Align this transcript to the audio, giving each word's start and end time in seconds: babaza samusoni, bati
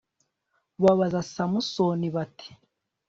babaza 0.83 1.19
samusoni, 1.33 2.07
bati 2.15 2.49